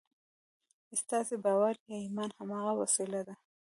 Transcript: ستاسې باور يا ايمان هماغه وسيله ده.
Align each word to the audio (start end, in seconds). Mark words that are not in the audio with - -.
ستاسې 1.01 1.35
باور 1.45 1.73
يا 1.89 1.97
ايمان 2.05 2.29
هماغه 2.37 2.71
وسيله 2.81 3.21
ده. 3.27 3.35